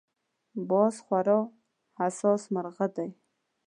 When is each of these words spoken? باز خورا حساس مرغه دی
باز 0.69 0.95
خورا 1.05 1.39
حساس 1.99 2.41
مرغه 2.53 2.87
دی 2.95 3.09